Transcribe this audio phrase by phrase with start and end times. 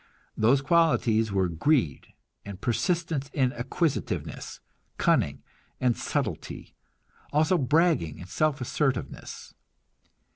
[0.35, 2.07] Those qualities were greed
[2.43, 4.59] and persistence in acquisitiveness,
[4.97, 5.43] cunning
[5.79, 6.73] and subtlety,
[7.31, 9.53] also bragging and self assertiveness.